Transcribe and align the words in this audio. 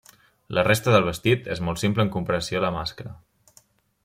La 0.57 0.63
resta 0.67 0.93
del 0.95 1.05
vestit 1.09 1.51
és 1.57 1.61
molt 1.67 1.83
simple 1.83 2.05
en 2.07 2.13
comparació 2.19 2.61
a 2.61 2.65
la 2.65 2.73
màscara. 2.79 3.15